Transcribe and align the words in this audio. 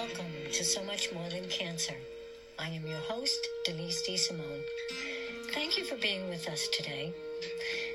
Welcome 0.00 0.32
to 0.50 0.64
So 0.64 0.82
Much 0.84 1.12
More 1.12 1.28
Than 1.28 1.46
Cancer. 1.48 1.94
I 2.58 2.70
am 2.70 2.86
your 2.86 3.00
host, 3.00 3.46
Denise 3.66 4.02
DeSimone. 4.08 4.62
Thank 5.52 5.76
you 5.76 5.84
for 5.84 5.96
being 5.96 6.26
with 6.30 6.48
us 6.48 6.68
today. 6.68 7.12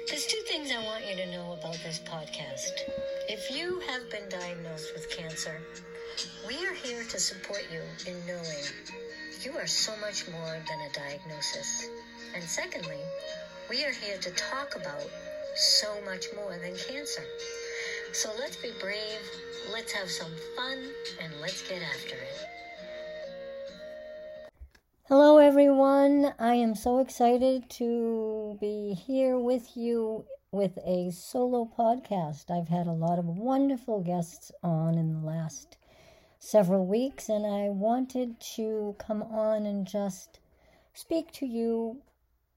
There's 0.08 0.28
two 0.28 0.42
things 0.46 0.70
I 0.72 0.84
want 0.84 1.04
you 1.10 1.16
to 1.16 1.32
know 1.32 1.54
about 1.54 1.80
this 1.84 2.00
podcast. 2.08 2.74
If 3.28 3.50
you 3.50 3.80
have 3.88 4.08
been 4.12 4.30
diagnosed 4.30 4.94
with 4.94 5.10
cancer, 5.10 5.60
we 6.48 6.54
are 6.68 6.76
here 6.76 7.04
to 7.10 7.20
support 7.20 7.66
you 7.74 7.82
in 8.06 8.24
knowing 8.28 8.64
you 9.42 9.54
are 9.58 9.66
so 9.66 9.98
much 9.98 10.30
more 10.30 10.62
than 10.70 10.82
a 10.82 10.94
diagnosis. 10.94 11.90
And 12.36 12.44
secondly, 12.44 13.02
we 13.68 13.84
are 13.84 13.94
here 13.94 14.20
to 14.20 14.30
talk 14.36 14.76
about 14.76 15.10
so 15.56 15.96
much 16.06 16.28
more 16.36 16.56
than 16.60 16.78
cancer. 16.78 17.24
So 18.16 18.32
let's 18.40 18.56
be 18.56 18.72
brave, 18.80 19.20
let's 19.74 19.92
have 19.92 20.10
some 20.10 20.32
fun, 20.56 20.78
and 21.22 21.34
let's 21.42 21.68
get 21.68 21.82
after 21.82 22.16
it. 22.16 22.48
Hello, 25.10 25.38
everyone. 25.38 26.34
I 26.40 26.54
am 26.54 26.76
so 26.76 27.00
excited 27.00 27.70
to 27.72 28.58
be 28.62 28.94
here 28.94 29.38
with 29.38 29.76
you 29.76 30.24
with 30.54 30.78
a 30.86 31.12
solo 31.12 31.70
podcast. 31.78 32.50
I've 32.50 32.70
had 32.70 32.88
a 32.88 32.94
lot 32.94 33.20
of 33.20 33.26
wonderful 33.26 34.00
guests 34.00 34.50
on 34.64 34.98
in 34.98 35.12
the 35.12 35.28
last 35.28 35.78
several 36.40 36.86
weeks, 36.86 37.28
and 37.28 37.46
I 37.46 37.68
wanted 37.68 38.40
to 38.56 38.96
come 38.98 39.24
on 39.24 39.66
and 39.66 39.86
just 39.86 40.40
speak 40.94 41.34
to 41.34 41.46
you 41.46 42.02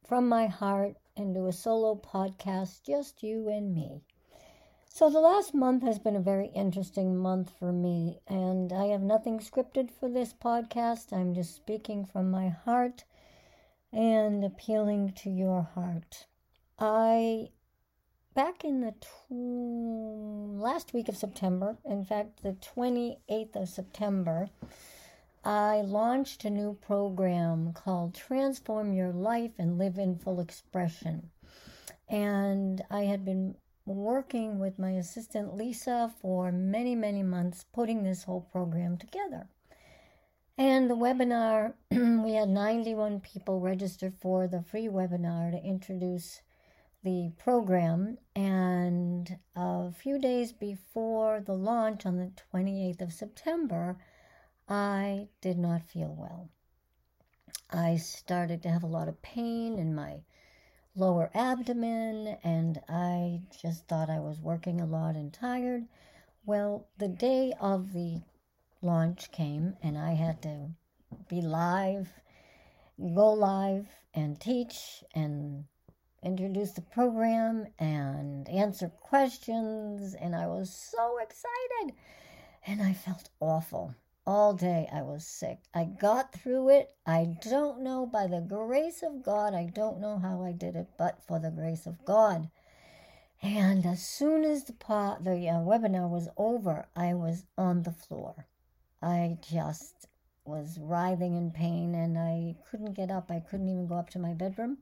from 0.06 0.28
my 0.28 0.46
heart 0.46 0.94
and 1.16 1.34
do 1.34 1.48
a 1.48 1.52
solo 1.52 1.96
podcast, 1.96 2.84
just 2.86 3.24
you 3.24 3.48
and 3.48 3.74
me. 3.74 4.02
So, 4.90 5.10
the 5.10 5.20
last 5.20 5.54
month 5.54 5.84
has 5.84 5.98
been 6.00 6.16
a 6.16 6.20
very 6.20 6.48
interesting 6.48 7.16
month 7.16 7.52
for 7.56 7.72
me, 7.72 8.18
and 8.26 8.72
I 8.72 8.86
have 8.86 9.02
nothing 9.02 9.38
scripted 9.38 9.90
for 9.92 10.08
this 10.08 10.34
podcast. 10.34 11.12
I'm 11.12 11.34
just 11.34 11.54
speaking 11.54 12.04
from 12.04 12.30
my 12.32 12.48
heart 12.48 13.04
and 13.92 14.42
appealing 14.44 15.12
to 15.22 15.30
your 15.30 15.62
heart. 15.62 16.26
I, 16.80 17.50
back 18.34 18.64
in 18.64 18.80
the 18.80 18.92
tw- 18.92 20.60
last 20.60 20.92
week 20.92 21.08
of 21.08 21.16
September, 21.16 21.76
in 21.84 22.04
fact, 22.04 22.42
the 22.42 22.54
28th 22.54 23.54
of 23.54 23.68
September, 23.68 24.48
I 25.44 25.82
launched 25.82 26.44
a 26.44 26.50
new 26.50 26.74
program 26.74 27.72
called 27.72 28.14
Transform 28.14 28.92
Your 28.92 29.12
Life 29.12 29.52
and 29.58 29.78
Live 29.78 29.98
in 29.98 30.18
Full 30.18 30.40
Expression. 30.40 31.30
And 32.08 32.82
I 32.90 33.02
had 33.02 33.24
been 33.24 33.54
working 33.88 34.58
with 34.58 34.78
my 34.78 34.90
assistant 34.90 35.56
Lisa 35.56 36.12
for 36.20 36.52
many, 36.52 36.94
many 36.94 37.22
months 37.22 37.64
putting 37.72 38.02
this 38.02 38.24
whole 38.24 38.42
program 38.52 38.96
together. 38.96 39.48
And 40.56 40.90
the 40.90 40.96
webinar, 40.96 41.74
we 41.90 42.34
had 42.34 42.48
91 42.48 43.20
people 43.20 43.60
registered 43.60 44.14
for 44.20 44.48
the 44.48 44.62
free 44.62 44.88
webinar 44.88 45.52
to 45.52 45.64
introduce 45.64 46.42
the 47.04 47.30
program. 47.38 48.18
And 48.34 49.38
a 49.54 49.92
few 49.92 50.18
days 50.18 50.52
before 50.52 51.40
the 51.40 51.54
launch 51.54 52.04
on 52.04 52.16
the 52.16 52.32
28th 52.52 53.02
of 53.02 53.12
September, 53.12 53.98
I 54.68 55.28
did 55.40 55.58
not 55.58 55.88
feel 55.88 56.14
well. 56.18 56.50
I 57.70 57.96
started 57.96 58.62
to 58.62 58.70
have 58.70 58.82
a 58.82 58.86
lot 58.88 59.08
of 59.08 59.22
pain 59.22 59.78
in 59.78 59.94
my 59.94 60.22
lower 60.98 61.30
abdomen, 61.32 62.36
and 62.42 62.80
I 62.88 63.42
just 63.62 63.86
thought 63.86 64.10
I 64.10 64.18
was 64.18 64.40
working 64.40 64.80
a 64.80 64.86
lot 64.86 65.14
and 65.14 65.32
tired. 65.32 65.84
Well, 66.44 66.88
the 66.98 67.08
day 67.08 67.52
of 67.60 67.92
the 67.92 68.22
launch 68.82 69.30
came, 69.30 69.76
and 69.82 69.96
I 69.96 70.14
had 70.14 70.42
to 70.42 70.70
be 71.28 71.40
live, 71.40 72.08
go 72.98 73.32
live, 73.32 73.86
and 74.12 74.40
teach 74.40 75.04
and 75.14 75.64
introduce 76.24 76.72
the 76.72 76.80
program 76.80 77.68
and 77.78 78.48
answer 78.48 78.88
questions, 78.88 80.14
and 80.14 80.34
I 80.34 80.48
was 80.48 80.74
so 80.74 81.18
excited. 81.18 81.96
And 82.66 82.82
I 82.82 82.92
felt 82.92 83.28
awful 83.38 83.94
all 84.28 84.52
day 84.52 84.86
I 84.92 85.00
was 85.00 85.26
sick. 85.26 85.58
I 85.72 85.84
got 85.84 86.34
through 86.34 86.68
it. 86.68 86.92
I 87.06 87.36
don't 87.40 87.80
know, 87.80 88.04
by 88.04 88.26
the 88.26 88.42
grace 88.42 89.02
of 89.02 89.22
God, 89.22 89.54
I 89.54 89.64
don't 89.64 90.02
know 90.02 90.18
how 90.18 90.44
I 90.44 90.52
did 90.52 90.76
it, 90.76 90.88
but 90.98 91.22
for 91.26 91.38
the 91.38 91.50
grace 91.50 91.86
of 91.86 92.04
God. 92.04 92.50
And 93.40 93.86
as 93.86 94.02
soon 94.02 94.44
as 94.44 94.64
the, 94.64 94.74
pot, 94.74 95.24
the 95.24 95.48
uh, 95.48 95.60
webinar 95.60 96.10
was 96.10 96.28
over, 96.36 96.88
I 96.94 97.14
was 97.14 97.44
on 97.56 97.84
the 97.84 97.90
floor. 97.90 98.44
I 99.00 99.38
just 99.50 100.08
was 100.44 100.78
writhing 100.78 101.34
in 101.34 101.50
pain 101.50 101.94
and 101.94 102.18
I 102.18 102.56
couldn't 102.70 102.92
get 102.92 103.10
up. 103.10 103.30
I 103.30 103.40
couldn't 103.40 103.70
even 103.70 103.86
go 103.86 103.94
up 103.94 104.10
to 104.10 104.18
my 104.18 104.34
bedroom. 104.34 104.76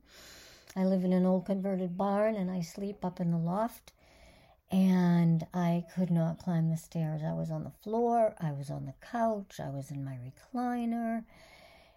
I 0.75 0.83
live 0.83 1.05
in 1.05 1.13
an 1.13 1.25
old 1.25 1.45
converted 1.45 1.97
barn 1.97 2.35
and 2.35 2.51
I 2.51 2.59
sleep 2.59 3.05
up 3.05 3.21
in 3.21 3.31
the 3.31 3.37
loft 3.37 3.93
and 4.71 5.47
I 5.53 5.85
could 5.95 6.11
not 6.11 6.39
climb 6.39 6.69
the 6.69 6.77
stairs. 6.77 7.21
I 7.23 7.33
was 7.33 7.51
on 7.51 7.63
the 7.63 7.71
floor, 7.83 8.35
I 8.39 8.51
was 8.51 8.69
on 8.69 8.85
the 8.85 8.93
couch, 9.01 9.59
I 9.59 9.69
was 9.69 9.91
in 9.91 10.03
my 10.03 10.17
recliner. 10.17 11.23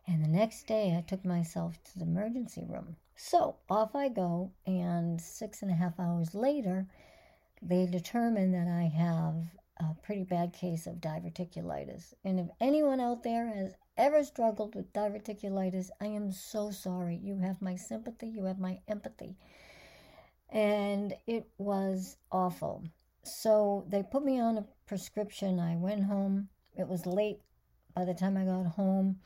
And 0.07 0.25
the 0.25 0.29
next 0.29 0.67
day, 0.67 0.97
I 0.97 1.03
took 1.03 1.25
myself 1.25 1.83
to 1.85 1.99
the 1.99 2.05
emergency 2.05 2.65
room. 2.69 2.97
So 3.17 3.57
off 3.69 3.95
I 3.95 4.09
go, 4.09 4.51
and 4.67 5.21
six 5.21 5.63
and 5.63 5.71
a 5.71 5.75
half 5.75 5.99
hours 6.01 6.35
later, 6.35 6.87
they 7.61 7.87
determine 7.87 8.53
that 8.53 8.69
I 8.69 8.85
have 8.85 9.35
a 9.79 9.95
pretty 10.03 10.25
bad 10.25 10.53
case 10.53 10.87
of 10.87 11.01
diverticulitis. 11.01 12.15
And 12.25 12.41
if 12.41 12.49
anyone 12.61 13.01
out 13.01 13.23
there 13.23 13.47
has 13.49 13.75
ever 13.97 14.25
struggled 14.25 14.75
with 14.75 14.93
diverticulitis, 14.93 15.91
I 16.01 16.07
am 16.07 16.33
so 16.33 16.71
sorry. 16.71 17.21
You 17.23 17.39
have 17.39 17.61
my 17.61 17.77
sympathy, 17.77 18.29
you 18.29 18.45
have 18.45 18.59
my 18.59 18.79
empathy 18.89 19.37
and 20.51 21.15
it 21.27 21.49
was 21.59 22.17
awful. 22.31 22.85
So 23.23 23.85
they 23.89 24.03
put 24.03 24.25
me 24.25 24.41
on 24.41 24.59
a 24.59 24.67
prescription. 24.87 25.61
I 25.61 25.77
went 25.77 26.05
home. 26.05 26.49
It 26.77 26.89
was 26.89 27.07
late 27.07 27.41
by 27.95 28.05
the 28.05 28.15
time 28.15 28.37
I 28.37 28.45
got 28.45 28.67
home. 28.67 29.21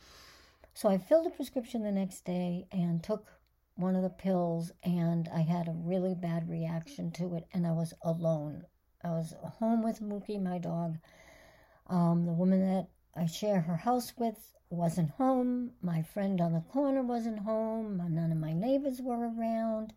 So 0.74 0.88
I 0.88 0.98
filled 0.98 1.26
a 1.26 1.30
prescription 1.30 1.82
the 1.82 1.92
next 1.92 2.24
day 2.24 2.66
and 2.72 3.02
took 3.02 3.30
one 3.76 3.96
of 3.96 4.02
the 4.02 4.10
pills, 4.10 4.70
and 4.82 5.28
I 5.34 5.40
had 5.40 5.68
a 5.68 5.72
really 5.72 6.14
bad 6.14 6.48
reaction 6.48 7.10
to 7.12 7.34
it, 7.34 7.44
and 7.52 7.66
I 7.66 7.72
was 7.72 7.92
alone. 8.02 8.64
I 9.02 9.10
was 9.10 9.34
home 9.58 9.82
with 9.82 10.00
Mookie, 10.00 10.40
my 10.40 10.58
dog. 10.58 10.98
Um, 11.88 12.24
the 12.24 12.32
woman 12.32 12.60
that 12.60 12.88
I 13.16 13.26
share 13.26 13.60
her 13.60 13.76
house 13.76 14.12
with 14.16 14.54
wasn't 14.70 15.10
home. 15.10 15.72
My 15.82 16.02
friend 16.02 16.40
on 16.40 16.52
the 16.52 16.60
corner 16.60 17.02
wasn't 17.02 17.40
home. 17.40 18.00
None 18.10 18.32
of 18.32 18.38
my 18.38 18.52
neighbors 18.52 19.00
were 19.02 19.28
around. 19.28 19.92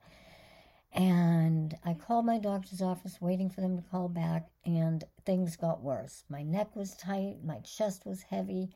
And 0.97 1.77
I 1.85 1.93
called 1.93 2.25
my 2.25 2.39
doctor's 2.39 2.81
office 2.81 3.21
waiting 3.21 3.51
for 3.51 3.61
them 3.61 3.77
to 3.77 3.87
call 3.87 4.09
back, 4.09 4.47
and 4.65 5.03
things 5.25 5.55
got 5.55 5.83
worse. 5.83 6.23
My 6.27 6.41
neck 6.41 6.75
was 6.75 6.95
tight, 6.95 7.37
my 7.43 7.59
chest 7.59 8.03
was 8.03 8.23
heavy. 8.23 8.69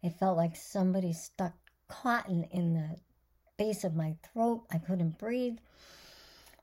It 0.00 0.16
felt 0.20 0.36
like 0.36 0.54
somebody 0.54 1.12
stuck 1.12 1.52
cotton 1.88 2.44
in 2.52 2.74
the 2.74 2.96
base 3.58 3.82
of 3.82 3.96
my 3.96 4.14
throat. 4.22 4.62
I 4.70 4.78
couldn't 4.78 5.18
breathe. 5.18 5.58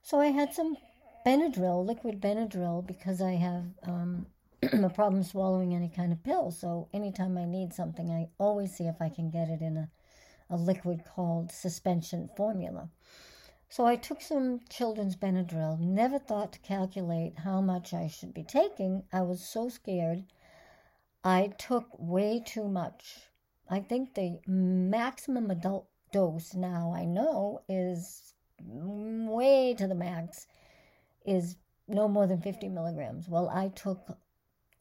So 0.01 0.21
I 0.21 0.27
had 0.27 0.53
some 0.53 0.77
Benadryl, 1.25 1.85
liquid 1.85 2.21
Benadryl, 2.21 2.87
because 2.87 3.21
I 3.21 3.33
have 3.33 3.65
um, 3.83 4.27
a 4.63 4.89
problem 4.89 5.23
swallowing 5.23 5.75
any 5.75 5.89
kind 5.89 6.13
of 6.13 6.23
pill. 6.23 6.51
So 6.51 6.87
anytime 6.93 7.37
I 7.37 7.43
need 7.43 7.73
something, 7.73 8.09
I 8.09 8.29
always 8.37 8.73
see 8.73 8.85
if 8.85 9.01
I 9.01 9.09
can 9.09 9.29
get 9.29 9.49
it 9.49 9.61
in 9.61 9.75
a, 9.75 9.89
a 10.49 10.55
liquid 10.55 11.03
called 11.03 11.51
suspension 11.51 12.29
formula. 12.37 12.89
So 13.71 13.85
I 13.85 13.95
took 13.95 14.19
some 14.19 14.59
children's 14.67 15.15
Benadryl, 15.15 15.79
never 15.79 16.19
thought 16.19 16.51
to 16.51 16.59
calculate 16.59 17.39
how 17.39 17.61
much 17.61 17.93
I 17.93 18.07
should 18.07 18.33
be 18.33 18.43
taking. 18.43 19.03
I 19.13 19.21
was 19.21 19.47
so 19.47 19.69
scared. 19.69 20.25
I 21.23 21.53
took 21.57 21.87
way 21.97 22.43
too 22.45 22.67
much. 22.67 23.29
I 23.69 23.79
think 23.79 24.13
the 24.13 24.41
maximum 24.45 25.49
adult 25.49 25.87
dose 26.11 26.53
now 26.53 26.93
I 26.93 27.05
know 27.05 27.61
is 27.69 28.33
way 28.59 29.73
to 29.75 29.87
the 29.87 29.95
max 29.95 30.47
is 31.25 31.55
no 31.87 32.09
more 32.09 32.27
than 32.27 32.41
50 32.41 32.67
milligrams. 32.67 33.29
Well, 33.29 33.47
I 33.47 33.69
took 33.69 34.17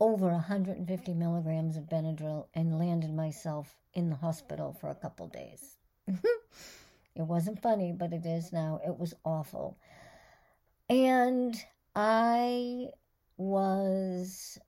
over 0.01 0.31
150 0.31 1.15
milligrams 1.15 1.77
of 1.77 1.85
Benadryl 1.85 2.49
and 2.55 2.77
landed 2.77 3.15
myself 3.15 3.77
in 3.95 4.11
the 4.11 4.17
hospital 4.17 4.73
for 4.73 4.91
a 4.91 4.97
couple 4.97 5.29
days. 5.29 5.77
It 7.21 7.27
wasn't 7.27 7.63
funny, 7.63 7.93
but 7.93 8.13
it 8.13 8.27
is 8.27 8.53
now. 8.53 8.81
It 8.87 8.99
was 8.99 9.15
awful. 9.25 9.79
And 10.89 11.55
I 11.95 12.89
was 13.37 14.59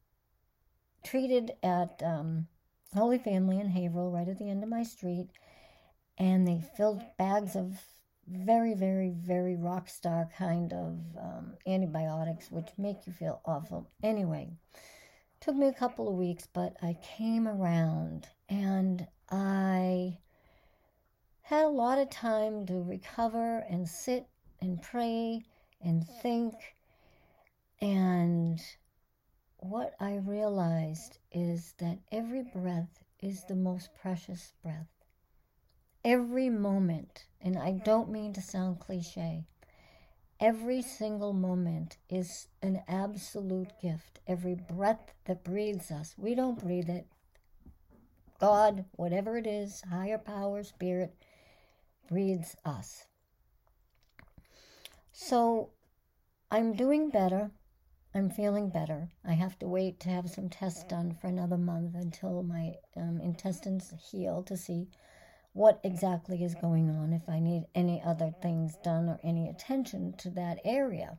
treated 1.05 1.53
at 1.63 2.01
um, 2.05 2.47
Holy 2.95 3.19
Family 3.19 3.59
in 3.59 3.69
Haverhill, 3.69 4.11
right 4.11 4.29
at 4.29 4.39
the 4.39 4.49
end 4.49 4.63
of 4.63 4.69
my 4.69 4.85
street, 4.85 5.29
and 6.19 6.47
they 6.47 6.63
filled 6.77 7.03
bags 7.19 7.57
of 7.57 7.81
very, 8.29 8.75
very, 8.75 9.11
very 9.11 9.57
rock 9.57 9.89
star 9.89 10.29
kind 10.39 10.73
of 10.73 11.01
um, 11.21 11.55
antibiotics, 11.67 12.51
which 12.51 12.69
make 12.79 13.07
you 13.07 13.13
feel 13.13 13.41
awful. 13.45 13.91
Anyway, 14.03 14.51
Took 15.43 15.57
me 15.57 15.67
a 15.67 15.73
couple 15.73 16.07
of 16.07 16.15
weeks, 16.15 16.47
but 16.47 16.77
I 16.83 16.97
came 17.03 17.49
around 17.49 18.29
and 18.49 19.09
I 19.29 20.19
had 21.43 21.65
a 21.65 21.69
lot 21.69 21.99
of 21.99 22.09
time 22.09 22.65
to 22.67 22.83
recover 22.83 23.59
and 23.69 23.89
sit 23.89 24.27
and 24.61 24.81
pray 24.81 25.43
and 25.81 26.07
think. 26.23 26.55
And 27.81 28.61
what 29.59 29.95
I 30.01 30.17
realized 30.17 31.19
is 31.33 31.75
that 31.79 31.99
every 32.11 32.43
breath 32.43 33.03
is 33.21 33.45
the 33.45 33.57
most 33.57 33.91
precious 34.01 34.53
breath. 34.63 34.89
Every 36.05 36.49
moment, 36.49 37.27
and 37.41 37.59
I 37.59 37.73
don't 37.73 38.11
mean 38.11 38.33
to 38.35 38.41
sound 38.41 38.81
cliche, 38.81 39.45
every 40.41 40.83
single 40.83 41.33
moment 41.33 41.99
is 42.09 42.49
an 42.63 42.83
absolute 42.89 43.73
gift. 43.81 44.21
Every 44.27 44.55
breath 44.57 45.13
that 45.27 45.45
breathes 45.45 45.91
us, 45.91 46.15
we 46.17 46.35
don't 46.35 46.59
breathe 46.59 46.89
it. 46.89 47.07
God, 48.41 48.85
whatever 48.93 49.39
it 49.39 49.47
is, 49.47 49.83
higher 49.89 50.19
power, 50.19 50.65
spirit, 50.65 51.15
breathes 52.09 52.57
us. 52.65 53.07
So 55.13 55.71
I'm 56.51 56.75
doing 56.75 57.11
better. 57.11 57.51
I'm 58.15 58.29
feeling 58.29 58.69
better. 58.69 59.09
I 59.25 59.33
have 59.33 59.59
to 59.61 59.67
wait 59.67 60.01
to 60.01 60.11
have 60.11 60.29
some 60.29 60.49
tests 60.49 60.85
done 60.85 61.17
for 61.21 61.29
another 61.29 61.57
month 61.57 61.95
until 61.95 62.43
my 62.43 62.75
um, 62.97 63.21
intestines 63.23 63.93
heal 64.11 64.43
to 64.45 64.57
see 64.57 64.89
what 65.55 65.81
exactly 65.85 66.43
is 66.43 66.55
going 66.55 66.91
on, 66.91 67.13
if 67.13 67.29
I 67.29 67.39
need 67.39 67.67
any 67.75 68.03
other 68.03 68.35
things 68.43 68.77
done 68.83 69.09
or 69.09 69.19
any 69.23 69.49
attention 69.49 70.15
to 70.19 70.31
that 70.31 70.59
area. 70.65 71.19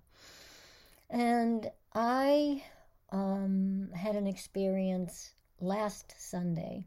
And 1.09 1.69
I 1.93 2.63
um, 3.11 3.89
had 3.95 4.15
an 4.15 4.25
experience 4.25 5.33
last 5.61 6.15
Sunday 6.17 6.85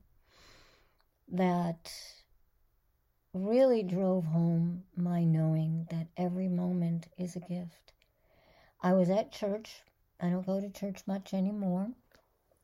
that 1.32 1.92
really 3.36 3.82
drove 3.82 4.24
home 4.24 4.84
my 4.96 5.24
knowing 5.24 5.86
that 5.90 6.08
every 6.16 6.48
moment 6.48 7.06
is 7.18 7.36
a 7.36 7.40
gift. 7.40 7.92
I 8.82 8.92
was 8.92 9.10
at 9.10 9.32
church 9.32 9.82
I 10.18 10.30
don't 10.30 10.46
go 10.46 10.60
to 10.60 10.70
church 10.70 11.06
much 11.06 11.34
anymore, 11.34 11.90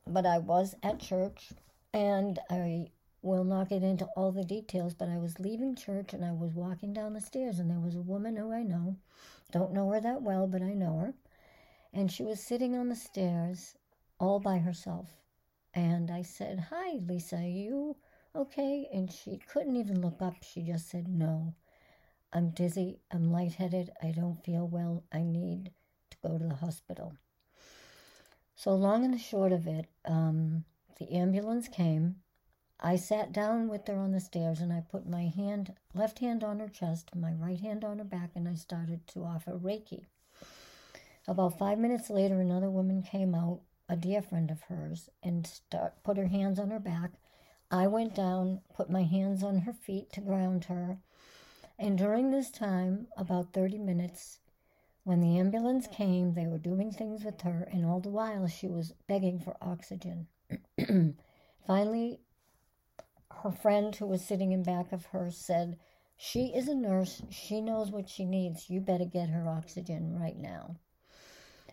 but 0.07 0.25
I 0.25 0.39
was 0.39 0.73
at 0.81 0.99
church 0.99 1.53
and 1.93 2.39
I 2.49 2.89
will 3.21 3.43
not 3.43 3.69
get 3.69 3.83
into 3.83 4.05
all 4.15 4.31
the 4.31 4.43
details, 4.43 4.95
but 4.95 5.07
I 5.07 5.19
was 5.19 5.39
leaving 5.39 5.75
church 5.75 6.13
and 6.13 6.25
I 6.25 6.31
was 6.31 6.55
walking 6.55 6.93
down 6.93 7.13
the 7.13 7.21
stairs 7.21 7.59
and 7.59 7.69
there 7.69 7.79
was 7.79 7.95
a 7.95 8.01
woman 8.01 8.35
who 8.35 8.51
I 8.51 8.63
know. 8.63 8.97
Don't 9.51 9.71
know 9.71 9.91
her 9.91 10.01
that 10.01 10.23
well, 10.23 10.47
but 10.47 10.63
I 10.63 10.73
know 10.73 10.97
her. 10.97 11.13
And 11.93 12.11
she 12.11 12.23
was 12.23 12.41
sitting 12.41 12.75
on 12.75 12.89
the 12.89 12.95
stairs 12.95 13.75
all 14.19 14.39
by 14.39 14.57
herself. 14.57 15.13
And 15.75 16.09
I 16.09 16.23
said, 16.23 16.59
Hi, 16.71 16.93
Lisa, 17.05 17.39
you 17.43 17.95
okay? 18.35 18.87
And 18.93 19.11
she 19.11 19.37
couldn't 19.37 19.75
even 19.75 20.01
look 20.01 20.21
up. 20.21 20.35
She 20.41 20.61
just 20.61 20.89
said, 20.89 21.07
No. 21.07 21.53
I'm 22.35 22.49
dizzy. 22.49 22.99
I'm 23.11 23.31
lightheaded. 23.31 23.91
I 24.01 24.09
don't 24.11 24.43
feel 24.43 24.67
well. 24.67 25.03
I 25.11 25.21
need 25.21 25.71
to 26.09 26.17
go 26.23 26.37
to 26.37 26.43
the 26.43 26.55
hospital. 26.55 27.13
So, 28.55 28.73
long 28.73 29.05
and 29.05 29.19
short 29.19 29.51
of 29.51 29.67
it, 29.67 29.85
um, 30.05 30.65
the 30.97 31.11
ambulance 31.11 31.67
came. 31.67 32.15
I 32.79 32.95
sat 32.95 33.31
down 33.31 33.69
with 33.69 33.87
her 33.87 33.97
on 33.97 34.11
the 34.11 34.19
stairs 34.19 34.59
and 34.59 34.73
I 34.73 34.81
put 34.81 35.07
my 35.07 35.27
hand, 35.27 35.73
left 35.93 36.19
hand 36.19 36.43
on 36.43 36.59
her 36.59 36.67
chest, 36.67 37.15
my 37.15 37.33
right 37.33 37.59
hand 37.59 37.83
on 37.83 37.99
her 37.99 38.03
back, 38.03 38.31
and 38.35 38.47
I 38.47 38.55
started 38.55 39.07
to 39.07 39.23
offer 39.23 39.51
Reiki. 39.51 40.05
About 41.27 41.57
five 41.57 41.77
minutes 41.77 42.09
later, 42.09 42.41
another 42.41 42.69
woman 42.69 43.01
came 43.03 43.33
out, 43.33 43.61
a 43.87 43.95
dear 43.95 44.21
friend 44.21 44.51
of 44.51 44.63
hers, 44.63 45.09
and 45.21 45.47
start, 45.47 46.03
put 46.03 46.17
her 46.17 46.27
hands 46.27 46.59
on 46.59 46.71
her 46.71 46.79
back. 46.79 47.11
I 47.73 47.87
went 47.87 48.13
down, 48.13 48.61
put 48.75 48.91
my 48.91 49.01
hands 49.01 49.41
on 49.41 49.57
her 49.57 49.73
feet 49.73 50.13
to 50.13 50.21
ground 50.21 50.65
her. 50.65 50.99
And 51.79 51.97
during 51.97 52.29
this 52.29 52.51
time, 52.51 53.07
about 53.17 53.51
30 53.51 53.79
minutes, 53.79 54.37
when 55.03 55.21
the 55.21 55.39
ambulance 55.39 55.87
came, 55.87 56.35
they 56.35 56.45
were 56.45 56.59
doing 56.59 56.91
things 56.91 57.23
with 57.25 57.41
her, 57.41 57.67
and 57.71 57.83
all 57.83 57.99
the 57.99 58.11
while 58.11 58.45
she 58.45 58.67
was 58.67 58.93
begging 59.07 59.39
for 59.39 59.57
oxygen. 59.59 60.27
Finally, 61.65 62.19
her 63.41 63.51
friend 63.51 63.95
who 63.95 64.05
was 64.05 64.23
sitting 64.23 64.51
in 64.51 64.61
back 64.61 64.91
of 64.91 65.07
her 65.07 65.31
said, 65.31 65.79
She 66.15 66.53
is 66.53 66.67
a 66.67 66.75
nurse. 66.75 67.23
She 67.31 67.59
knows 67.59 67.89
what 67.89 68.07
she 68.07 68.23
needs. 68.23 68.69
You 68.69 68.81
better 68.81 69.05
get 69.05 69.29
her 69.29 69.49
oxygen 69.49 70.15
right 70.19 70.37
now. 70.37 70.75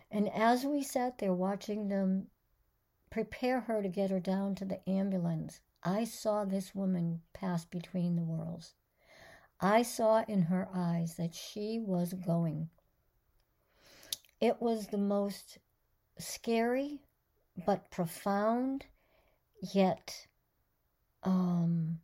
And 0.09 0.29
as 0.33 0.65
we 0.65 0.81
sat 0.81 1.19
there 1.19 1.31
watching 1.31 1.89
them 1.89 2.31
prepare 3.11 3.59
her 3.59 3.83
to 3.83 3.87
get 3.87 4.09
her 4.09 4.19
down 4.19 4.55
to 4.55 4.65
the 4.65 4.89
ambulance, 4.89 5.59
I 5.83 6.03
saw 6.03 6.45
this 6.45 6.75
woman 6.75 7.21
pass 7.33 7.65
between 7.65 8.15
the 8.15 8.23
worlds. 8.23 8.75
I 9.59 9.83
saw 9.83 10.23
in 10.27 10.43
her 10.43 10.67
eyes 10.73 11.15
that 11.15 11.35
she 11.35 11.79
was 11.79 12.13
going 12.13 12.69
it 14.41 14.59
was 14.59 14.87
the 14.87 14.97
most 14.97 15.59
scary 16.17 16.99
but 17.63 17.91
profound, 17.91 18.85
yet 19.71 20.25
um, 21.21 21.99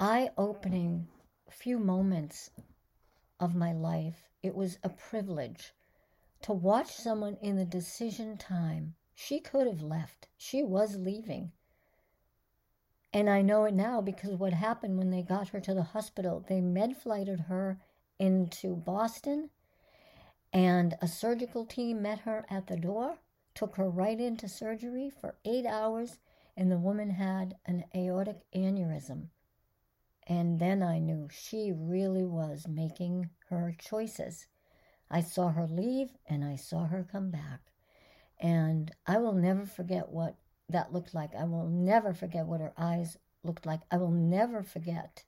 eye 0.00 0.30
opening 0.36 1.06
few 1.48 1.78
moments 1.78 2.50
of 3.38 3.54
my 3.54 3.72
life. 3.72 4.28
It 4.42 4.56
was 4.56 4.78
a 4.82 4.88
privilege 4.88 5.72
to 6.42 6.52
watch 6.52 6.92
someone 6.92 7.36
in 7.40 7.54
the 7.56 7.64
decision 7.64 8.36
time. 8.36 8.96
She 9.14 9.38
could 9.38 9.68
have 9.68 9.82
left, 9.82 10.26
she 10.36 10.64
was 10.64 10.96
leaving. 10.96 11.52
And 13.12 13.30
I 13.30 13.42
know 13.42 13.64
it 13.64 13.74
now 13.74 14.00
because 14.00 14.34
what 14.34 14.52
happened 14.52 14.98
when 14.98 15.10
they 15.10 15.22
got 15.22 15.48
her 15.48 15.60
to 15.60 15.74
the 15.74 15.82
hospital, 15.82 16.44
they 16.46 16.60
med 16.60 16.96
flighted 16.96 17.40
her 17.40 17.80
into 18.18 18.76
Boston 18.76 19.50
and 20.52 20.96
a 21.00 21.08
surgical 21.08 21.66
team 21.66 22.02
met 22.02 22.20
her 22.20 22.46
at 22.48 22.66
the 22.66 22.76
door, 22.76 23.18
took 23.54 23.76
her 23.76 23.90
right 23.90 24.18
into 24.18 24.48
surgery 24.48 25.10
for 25.10 25.36
eight 25.44 25.66
hours, 25.66 26.18
and 26.56 26.70
the 26.70 26.78
woman 26.78 27.10
had 27.10 27.56
an 27.66 27.84
aortic 27.94 28.40
aneurysm. 28.54 29.28
And 30.26 30.58
then 30.58 30.82
I 30.82 30.98
knew 30.98 31.28
she 31.30 31.72
really 31.72 32.24
was 32.24 32.66
making 32.68 33.30
her 33.48 33.74
choices. 33.78 34.46
I 35.10 35.22
saw 35.22 35.50
her 35.50 35.66
leave 35.66 36.10
and 36.26 36.44
I 36.44 36.56
saw 36.56 36.86
her 36.86 37.06
come 37.10 37.30
back. 37.30 37.60
And 38.38 38.90
I 39.06 39.18
will 39.18 39.32
never 39.32 39.64
forget 39.64 40.10
what 40.10 40.36
that 40.68 40.92
looked 40.92 41.14
like. 41.14 41.34
I 41.34 41.44
will 41.44 41.66
never 41.66 42.12
forget 42.12 42.46
what 42.46 42.60
her 42.60 42.72
eyes 42.76 43.16
looked 43.42 43.66
like. 43.66 43.80
I 43.90 43.96
will 43.96 44.10
never 44.10 44.62
forget 44.62 45.24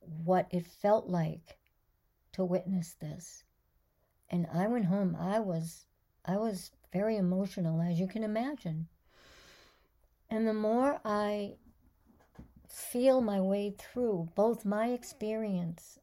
what 0.00 0.46
it 0.50 0.66
felt 0.66 1.08
like 1.08 1.58
to 2.32 2.44
witness 2.44 2.94
this. 2.94 3.44
And 4.28 4.46
I 4.52 4.66
went 4.66 4.86
home. 4.86 5.16
I 5.18 5.40
was 5.40 5.86
I 6.24 6.36
was 6.36 6.70
very 6.92 7.16
emotional 7.16 7.80
as 7.80 7.98
you 7.98 8.06
can 8.06 8.22
imagine. 8.22 8.88
And 10.28 10.46
the 10.46 10.54
more 10.54 11.00
I 11.04 11.54
feel 12.68 13.20
my 13.20 13.40
way 13.40 13.74
through 13.76 14.28
both 14.34 14.64
my 14.64 14.88
experience 14.88 15.98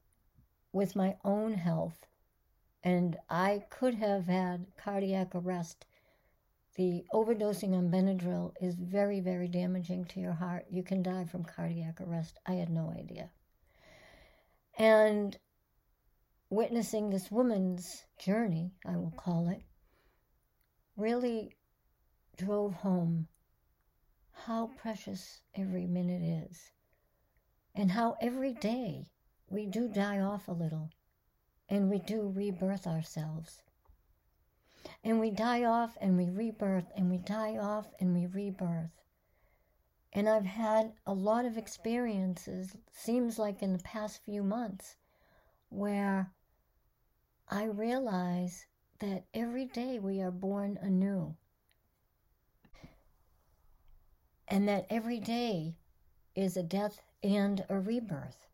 with 0.73 0.95
my 0.95 1.15
own 1.23 1.53
health 1.53 2.07
and 2.83 3.17
I 3.29 3.63
could 3.69 3.95
have 3.95 4.27
had 4.27 4.67
cardiac 4.77 5.33
arrest. 5.33 5.85
The 6.77 7.03
overdosing 7.11 7.73
on 7.73 7.89
Benadryl 7.89 8.53
is 8.61 8.75
very, 8.75 9.19
very 9.19 9.47
damaging 9.47 10.05
to 10.05 10.19
your 10.19 10.33
heart. 10.33 10.67
You 10.69 10.83
can 10.83 11.01
die 11.01 11.25
from 11.25 11.43
cardiac 11.43 11.99
arrest. 11.99 12.37
I 12.45 12.53
had 12.53 12.69
no 12.69 12.93
idea. 12.95 13.31
And 14.77 15.35
witnessing 16.51 17.09
this 17.09 17.31
woman's 17.31 18.05
journey, 18.19 18.73
I 18.85 18.95
will 18.95 19.13
call 19.17 19.49
it, 19.49 19.63
really 20.95 21.57
drove 22.37 22.75
home 22.75 23.27
how 24.31 24.67
precious 24.77 25.41
every 25.55 25.87
minute 25.87 26.21
is 26.21 26.71
and 27.73 27.89
how 27.89 28.17
every 28.21 28.53
day 28.53 29.09
we 29.49 29.65
do 29.65 29.87
die 29.87 30.19
off 30.19 30.47
a 30.47 30.51
little 30.51 30.91
and 31.69 31.89
we 31.89 31.97
do 31.97 32.31
rebirth 32.35 32.85
ourselves. 32.85 33.63
And 35.03 35.19
we 35.19 35.31
die 35.31 35.63
off 35.63 35.97
and 35.99 36.17
we 36.17 36.29
rebirth 36.29 36.91
and 36.95 37.09
we 37.09 37.17
die 37.17 37.57
off 37.57 37.87
and 37.99 38.13
we 38.13 38.25
rebirth. 38.25 38.91
And 40.13 40.27
I've 40.27 40.45
had 40.45 40.93
a 41.05 41.13
lot 41.13 41.45
of 41.45 41.57
experiences, 41.57 42.75
seems 42.91 43.37
like 43.37 43.61
in 43.61 43.73
the 43.73 43.83
past 43.83 44.23
few 44.25 44.41
months, 44.41 44.95
where 45.69 46.31
I 47.49 47.65
realize 47.65 48.65
that 48.99 49.25
every 49.33 49.65
day 49.65 49.99
we 49.99 50.21
are 50.21 50.31
born 50.31 50.79
anew. 50.81 51.35
And 54.47 54.67
that 54.67 54.87
every 54.89 55.19
day 55.19 55.75
is 56.35 56.57
a 56.57 56.63
death 56.63 57.01
and 57.21 57.65
a 57.69 57.79
rebirth. 57.79 58.47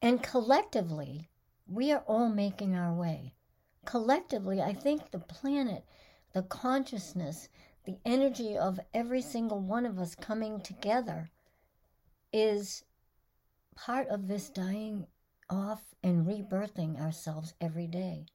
And 0.00 0.22
collectively, 0.22 1.30
we 1.66 1.90
are 1.90 2.04
all 2.06 2.28
making 2.28 2.76
our 2.76 2.92
way. 2.92 3.34
Collectively, 3.88 4.60
I 4.60 4.74
think 4.74 5.10
the 5.10 5.18
planet 5.18 5.82
the 6.34 6.42
consciousness, 6.42 7.48
the 7.86 7.96
energy 8.04 8.54
of 8.54 8.78
every 8.92 9.22
single 9.22 9.60
one 9.60 9.86
of 9.86 9.98
us 9.98 10.14
coming 10.14 10.60
together 10.60 11.30
is 12.30 12.84
part 13.74 14.06
of 14.08 14.28
this 14.28 14.50
dying 14.50 15.06
off 15.48 15.94
and 16.02 16.26
rebirthing 16.26 17.00
ourselves 17.00 17.54
every 17.62 17.86
day. 17.86 18.26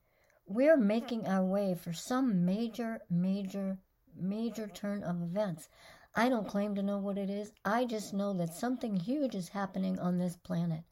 We're 0.48 0.76
making 0.76 1.28
our 1.28 1.46
way 1.46 1.76
for 1.76 1.94
some 1.94 2.44
major, 2.44 3.02
major, 3.08 3.78
major 4.20 4.66
turn 4.66 5.04
of 5.04 5.22
events. 5.22 5.70
I 6.16 6.30
don't 6.30 6.48
claim 6.48 6.74
to 6.74 6.82
know 6.82 6.98
what 6.98 7.20
it 7.20 7.30
is. 7.30 7.52
I 7.64 7.86
just 7.86 8.12
know 8.12 8.34
that 8.34 8.56
something 8.56 8.98
huge 8.98 9.36
is 9.36 9.50
happening 9.50 10.00
on 10.00 10.18
this 10.18 10.36
planet. 10.36 10.84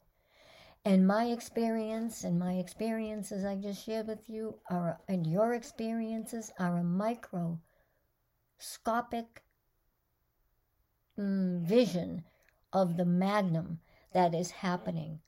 And 0.84 1.06
my 1.06 1.26
experience 1.26 2.24
and 2.24 2.40
my 2.40 2.54
experiences 2.54 3.44
I 3.44 3.54
just 3.54 3.84
shared 3.84 4.08
with 4.08 4.28
you 4.28 4.58
are, 4.68 5.00
and 5.06 5.24
your 5.26 5.54
experiences 5.54 6.50
are 6.58 6.78
a 6.78 6.82
microscopic 6.82 7.60
mm, 11.16 11.62
vision 11.62 12.24
of 12.72 12.96
the 12.96 13.04
magnum 13.04 13.78
that 14.12 14.34
is 14.34 14.50
happening. 14.50 15.20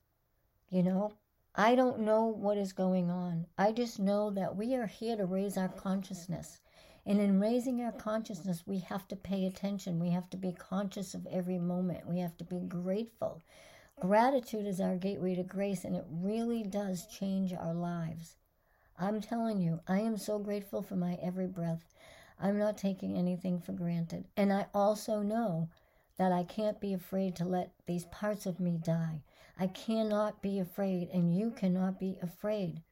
You 0.70 0.82
know, 0.82 1.12
I 1.54 1.76
don't 1.76 2.00
know 2.00 2.25
what 2.25 2.58
is 2.58 2.73
going 2.73 3.08
on. 3.08 3.46
I 3.56 3.70
just 3.70 4.00
know 4.00 4.30
that 4.30 4.56
we 4.56 4.75
are 4.75 4.87
here 4.88 5.16
to 5.16 5.25
raise 5.25 5.56
our 5.56 5.68
consciousness. 5.68 6.61
And 7.06 7.20
in 7.20 7.38
raising 7.38 7.80
our 7.80 7.92
consciousness, 7.92 8.66
we 8.66 8.80
have 8.80 9.06
to 9.08 9.14
pay 9.14 9.46
attention. 9.46 10.00
We 10.00 10.11
have 10.11 10.28
to 10.30 10.37
be 10.37 10.50
conscious 10.52 11.14
of 11.14 11.28
every 11.30 11.58
moment. 11.58 12.08
We 12.08 12.18
have 12.18 12.37
to 12.38 12.44
be 12.44 12.58
grateful. 12.58 13.40
Gratitude 14.00 14.66
is 14.66 14.80
our 14.80 14.96
gateway 14.96 15.34
to 15.34 15.42
grace, 15.42 15.84
and 15.84 15.96
it 15.96 16.04
really 16.10 16.62
does 16.62 17.06
change 17.06 17.52
our 17.52 17.72
lives. 17.72 18.36
I'm 18.98 19.20
telling 19.20 19.60
you, 19.60 19.80
I 19.88 20.00
am 20.00 20.18
so 20.18 20.38
grateful 20.38 20.82
for 20.82 20.96
my 20.96 21.16
every 21.22 21.46
breath. 21.46 21.94
I'm 22.38 22.58
not 22.58 22.76
taking 22.76 23.16
anything 23.16 23.60
for 23.60 23.72
granted. 23.72 24.26
And 24.36 24.52
I 24.52 24.66
also 24.74 25.22
know 25.22 25.70
that 26.18 26.32
I 26.32 26.44
can't 26.44 26.80
be 26.80 26.92
afraid 26.92 27.34
to 27.36 27.44
let 27.44 27.72
these 27.86 28.04
parts 28.06 28.46
of 28.46 28.60
me 28.60 28.78
die. 28.82 29.22
I 29.58 29.68
cannot 29.68 30.42
be 30.42 30.58
afraid, 30.58 31.08
and 31.10 31.34
you 31.34 31.50
cannot 31.50 31.98
be 31.98 32.18
afraid 32.20 32.82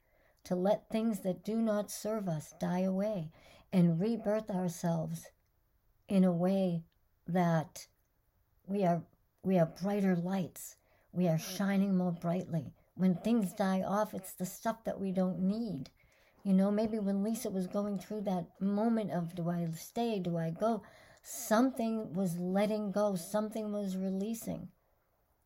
to 0.44 0.54
let 0.54 0.88
things 0.88 1.20
that 1.20 1.44
do 1.44 1.56
not 1.56 1.90
serve 1.90 2.28
us 2.28 2.54
die 2.58 2.82
away 2.82 3.30
and 3.72 4.00
rebirth 4.00 4.50
ourselves 4.50 5.26
in 6.08 6.24
a 6.24 6.32
way 6.32 6.84
that 7.26 7.86
we 8.66 8.84
are 8.84 9.02
we 9.44 9.58
are 9.58 9.66
brighter 9.66 10.14
lights. 10.14 10.76
We 11.12 11.28
are 11.28 11.38
shining 11.38 11.96
more 11.96 12.12
brightly. 12.12 12.72
When 12.94 13.16
things 13.16 13.52
die 13.52 13.82
off, 13.82 14.14
it's 14.14 14.32
the 14.32 14.46
stuff 14.46 14.84
that 14.84 14.98
we 14.98 15.12
don't 15.12 15.40
need. 15.40 15.90
You 16.42 16.54
know, 16.54 16.70
maybe 16.70 16.98
when 16.98 17.22
Lisa 17.22 17.50
was 17.50 17.66
going 17.66 17.98
through 17.98 18.22
that 18.22 18.46
moment 18.60 19.10
of 19.12 19.34
do 19.34 19.48
I 19.50 19.68
stay, 19.76 20.18
do 20.18 20.36
I 20.36 20.50
go, 20.50 20.82
something 21.22 22.14
was 22.14 22.38
letting 22.38 22.90
go, 22.92 23.14
something 23.14 23.72
was 23.72 23.96
releasing. 23.96 24.68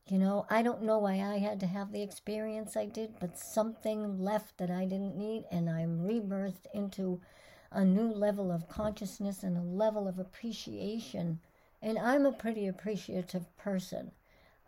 You 0.09 0.19
know, 0.19 0.47
I 0.49 0.63
don't 0.63 0.85
know 0.85 0.99
why 0.99 1.15
I 1.15 1.39
had 1.39 1.59
to 1.61 1.67
have 1.67 1.91
the 1.91 2.03
experience 2.03 2.77
I 2.77 2.87
did, 2.87 3.19
but 3.19 3.37
something 3.37 4.21
left 4.21 4.57
that 4.59 4.71
I 4.71 4.85
didn't 4.85 5.17
need, 5.17 5.45
and 5.51 5.69
I'm 5.69 6.07
rebirthed 6.07 6.67
into 6.73 7.21
a 7.73 7.85
new 7.85 8.13
level 8.13 8.53
of 8.53 8.69
consciousness 8.69 9.43
and 9.43 9.57
a 9.57 9.63
level 9.63 10.07
of 10.07 10.21
appreciation. 10.21 11.41
And 11.83 11.99
I'm 11.99 12.25
a 12.25 12.33
pretty 12.33 12.69
appreciative 12.69 13.55
person. 13.57 14.13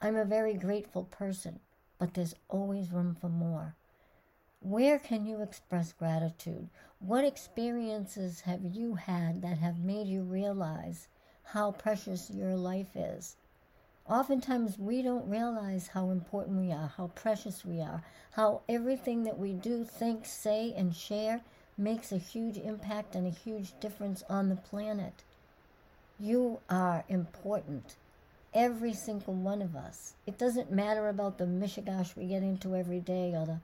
I'm 0.00 0.14
a 0.14 0.24
very 0.24 0.54
grateful 0.54 1.04
person, 1.04 1.58
but 1.98 2.14
there's 2.14 2.36
always 2.48 2.92
room 2.92 3.16
for 3.20 3.28
more. 3.28 3.74
Where 4.60 4.98
can 4.98 5.26
you 5.26 5.42
express 5.42 5.92
gratitude? 5.92 6.68
What 7.00 7.24
experiences 7.24 8.42
have 8.42 8.64
you 8.64 8.94
had 8.94 9.42
that 9.42 9.58
have 9.58 9.80
made 9.80 10.06
you 10.06 10.22
realize 10.22 11.08
how 11.42 11.72
precious 11.72 12.30
your 12.30 12.54
life 12.54 12.94
is? 12.94 13.36
Oftentimes, 14.08 14.78
we 14.78 15.02
don't 15.02 15.28
realize 15.28 15.88
how 15.88 16.10
important 16.10 16.60
we 16.60 16.70
are, 16.70 16.92
how 16.96 17.08
precious 17.08 17.64
we 17.64 17.80
are, 17.80 18.02
how 18.30 18.62
everything 18.68 19.24
that 19.24 19.38
we 19.38 19.52
do, 19.52 19.84
think, 19.84 20.26
say, 20.26 20.72
and 20.76 20.94
share 20.94 21.40
makes 21.76 22.12
a 22.12 22.18
huge 22.18 22.56
impact 22.56 23.16
and 23.16 23.26
a 23.26 23.30
huge 23.30 23.78
difference 23.80 24.22
on 24.30 24.48
the 24.48 24.56
planet. 24.56 25.24
You 26.20 26.60
are 26.70 27.04
important. 27.08 27.96
Every 28.54 28.94
single 28.94 29.34
one 29.34 29.60
of 29.60 29.76
us. 29.76 30.14
It 30.26 30.38
doesn't 30.38 30.72
matter 30.72 31.08
about 31.08 31.38
the 31.38 31.44
mishigash 31.44 32.16
we 32.16 32.26
get 32.26 32.42
into 32.42 32.74
every 32.74 33.00
day 33.00 33.34
or 33.34 33.46
the 33.46 33.60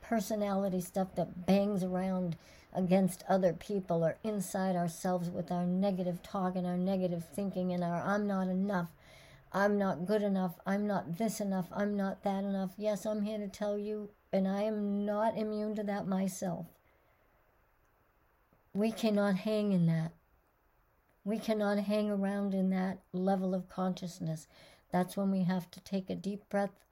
personality 0.00 0.80
stuff 0.80 1.14
that 1.16 1.46
bangs 1.46 1.82
around 1.82 2.36
against 2.72 3.24
other 3.28 3.52
people 3.52 4.04
or 4.04 4.16
inside 4.22 4.76
ourselves 4.76 5.28
with 5.28 5.50
our 5.50 5.66
negative 5.66 6.22
talk 6.22 6.54
and 6.54 6.66
our 6.66 6.76
negative 6.76 7.24
thinking 7.34 7.72
and 7.72 7.82
our 7.82 8.00
I'm 8.00 8.26
not 8.26 8.48
enough. 8.48 8.88
I'm 9.52 9.78
not 9.78 10.06
good 10.06 10.22
enough. 10.22 10.54
I'm 10.66 10.86
not 10.86 11.16
this 11.18 11.40
enough. 11.40 11.66
I'm 11.72 11.96
not 11.96 12.22
that 12.22 12.44
enough. 12.44 12.72
Yes, 12.76 13.06
I'm 13.06 13.22
here 13.22 13.38
to 13.38 13.48
tell 13.48 13.78
you, 13.78 14.10
and 14.32 14.46
I 14.46 14.62
am 14.62 15.06
not 15.06 15.38
immune 15.38 15.74
to 15.76 15.82
that 15.84 16.06
myself. 16.06 16.66
We 18.74 18.92
cannot 18.92 19.36
hang 19.38 19.72
in 19.72 19.86
that. 19.86 20.12
We 21.28 21.38
cannot 21.38 21.80
hang 21.80 22.08
around 22.08 22.54
in 22.54 22.70
that 22.70 23.00
level 23.12 23.54
of 23.54 23.68
consciousness. 23.68 24.46
That's 24.90 25.14
when 25.14 25.30
we 25.30 25.42
have 25.42 25.70
to 25.72 25.80
take 25.80 26.08
a 26.08 26.14
deep 26.14 26.48
breath, 26.48 26.86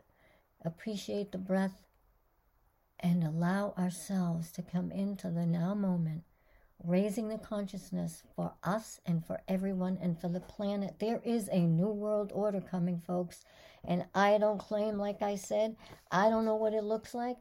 appreciate 0.62 1.32
the 1.32 1.38
breath, 1.38 1.86
and 3.00 3.24
allow 3.24 3.72
ourselves 3.78 4.52
to 4.52 4.60
come 4.60 4.92
into 4.92 5.30
the 5.30 5.46
now 5.46 5.72
moment, 5.72 6.24
raising 6.84 7.28
the 7.28 7.38
consciousness 7.38 8.24
for 8.34 8.52
us 8.62 9.00
and 9.06 9.24
for 9.24 9.40
everyone 9.48 9.96
and 10.02 10.20
for 10.20 10.28
the 10.28 10.40
planet. 10.40 10.96
There 10.98 11.22
is 11.24 11.48
a 11.48 11.60
new 11.60 11.88
world 11.88 12.30
order 12.34 12.60
coming, 12.60 13.00
folks. 13.06 13.42
And 13.86 14.04
I 14.14 14.36
don't 14.36 14.58
claim, 14.58 14.98
like 14.98 15.22
I 15.22 15.36
said, 15.36 15.76
I 16.10 16.28
don't 16.28 16.44
know 16.44 16.56
what 16.56 16.74
it 16.74 16.84
looks 16.84 17.14
like. 17.14 17.38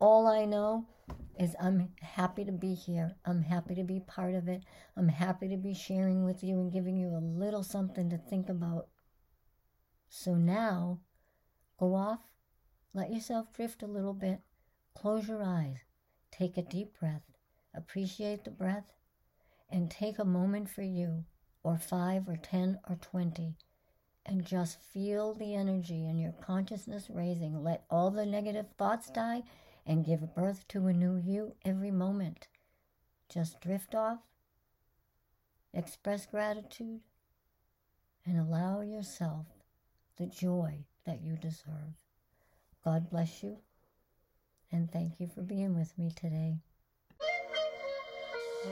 All 0.00 0.26
I 0.26 0.44
know 0.44 0.86
is 1.38 1.56
I'm 1.60 1.90
happy 2.00 2.44
to 2.44 2.52
be 2.52 2.74
here. 2.74 3.16
I'm 3.24 3.42
happy 3.42 3.74
to 3.74 3.84
be 3.84 4.00
part 4.00 4.34
of 4.34 4.48
it. 4.48 4.62
I'm 4.96 5.08
happy 5.08 5.48
to 5.48 5.56
be 5.56 5.74
sharing 5.74 6.24
with 6.24 6.42
you 6.42 6.60
and 6.60 6.72
giving 6.72 6.96
you 6.96 7.08
a 7.08 7.18
little 7.18 7.62
something 7.62 8.10
to 8.10 8.18
think 8.18 8.48
about. 8.48 8.88
So 10.08 10.34
now, 10.34 11.00
go 11.78 11.94
off, 11.94 12.20
let 12.94 13.12
yourself 13.12 13.52
drift 13.52 13.82
a 13.82 13.86
little 13.86 14.14
bit, 14.14 14.40
close 14.94 15.28
your 15.28 15.42
eyes, 15.42 15.78
take 16.30 16.56
a 16.56 16.62
deep 16.62 16.98
breath, 16.98 17.22
appreciate 17.74 18.44
the 18.44 18.50
breath, 18.50 18.92
and 19.70 19.90
take 19.90 20.18
a 20.18 20.24
moment 20.24 20.70
for 20.70 20.82
you, 20.82 21.24
or 21.62 21.76
five, 21.76 22.28
or 22.28 22.36
ten, 22.36 22.78
or 22.88 22.96
twenty, 22.96 23.56
and 24.24 24.44
just 24.44 24.78
feel 24.92 25.34
the 25.34 25.54
energy 25.54 26.06
and 26.06 26.20
your 26.20 26.32
consciousness 26.32 27.10
raising. 27.10 27.62
Let 27.62 27.84
all 27.90 28.10
the 28.10 28.26
negative 28.26 28.66
thoughts 28.78 29.10
die 29.10 29.42
and 29.88 30.04
give 30.04 30.34
birth 30.34 30.68
to 30.68 30.86
a 30.86 30.92
new 30.92 31.16
you 31.16 31.54
every 31.64 31.90
moment. 31.90 32.46
Just 33.32 33.60
drift 33.60 33.94
off, 33.94 34.18
express 35.72 36.26
gratitude, 36.26 37.00
and 38.26 38.38
allow 38.38 38.82
yourself 38.82 39.46
the 40.18 40.26
joy 40.26 40.84
that 41.06 41.22
you 41.22 41.36
deserve. 41.36 41.96
God 42.84 43.10
bless 43.10 43.42
you, 43.42 43.56
and 44.70 44.92
thank 44.92 45.18
you 45.18 45.26
for 45.26 45.42
being 45.42 45.74
with 45.76 45.96
me 45.98 46.10
today. 46.14 46.58